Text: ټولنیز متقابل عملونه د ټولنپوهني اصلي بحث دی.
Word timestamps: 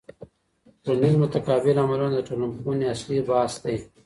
ټولنیز 0.83 1.13
متقابل 1.23 1.75
عملونه 1.83 2.13
د 2.15 2.19
ټولنپوهني 2.27 2.85
اصلي 2.93 3.17
بحث 3.29 3.53
دی. 3.63 3.75